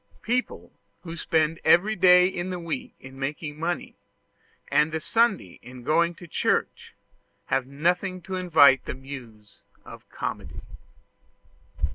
[0.23, 0.71] People
[1.01, 3.93] who spend every day in the week in making money,
[4.71, 6.95] and the Sunday in going to church,
[7.45, 10.61] have nothing to invite the muse of Comedy.